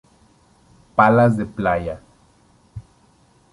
[0.95, 2.01] Palas de playa